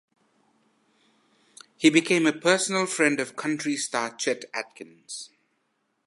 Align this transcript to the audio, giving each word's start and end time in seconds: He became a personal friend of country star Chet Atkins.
He 1.77 1.91
became 1.91 2.25
a 2.25 2.33
personal 2.33 2.87
friend 2.87 3.19
of 3.19 3.35
country 3.35 3.77
star 3.77 4.15
Chet 4.15 4.45
Atkins. 4.51 5.29